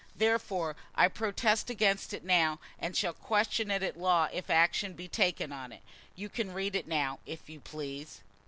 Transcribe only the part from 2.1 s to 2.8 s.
it now,